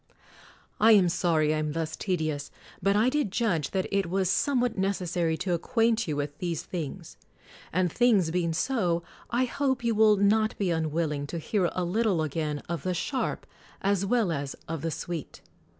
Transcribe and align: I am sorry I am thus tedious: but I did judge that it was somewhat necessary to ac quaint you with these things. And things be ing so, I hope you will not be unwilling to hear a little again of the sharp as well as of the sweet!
I 0.79 0.93
am 0.93 1.09
sorry 1.09 1.53
I 1.53 1.59
am 1.59 1.73
thus 1.73 1.95
tedious: 1.95 2.49
but 2.81 2.95
I 2.95 3.07
did 3.09 3.31
judge 3.31 3.69
that 3.69 3.85
it 3.91 4.09
was 4.09 4.31
somewhat 4.31 4.75
necessary 4.75 5.37
to 5.37 5.51
ac 5.53 5.59
quaint 5.61 6.07
you 6.07 6.15
with 6.15 6.39
these 6.39 6.63
things. 6.63 7.17
And 7.71 7.91
things 7.91 8.31
be 8.31 8.43
ing 8.43 8.53
so, 8.53 9.03
I 9.29 9.45
hope 9.45 9.83
you 9.83 9.93
will 9.93 10.15
not 10.17 10.57
be 10.57 10.71
unwilling 10.71 11.27
to 11.27 11.37
hear 11.37 11.69
a 11.73 11.83
little 11.83 12.23
again 12.23 12.63
of 12.67 12.81
the 12.81 12.95
sharp 12.95 13.45
as 13.83 14.03
well 14.03 14.31
as 14.31 14.55
of 14.67 14.81
the 14.81 14.89
sweet! 14.89 15.41